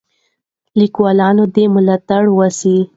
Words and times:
لیکوالان 0.79 1.37
دې 1.55 1.63
ملاتړ 1.75 2.23
وسي. 2.37 2.75